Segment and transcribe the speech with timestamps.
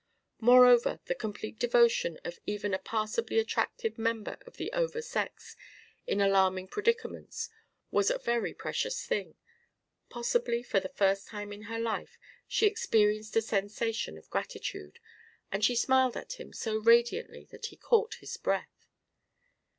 [0.39, 5.55] Moreover, the complete devotion of even a passably attractive member of the over sex
[6.07, 7.49] in alarming predicaments
[7.91, 9.35] was a very precious thing.
[10.09, 12.17] Possibly for the first time in her life
[12.47, 14.97] she experienced a sensation of gratitude,
[15.51, 18.87] and she smiled at him so radiantly that he caught his breath.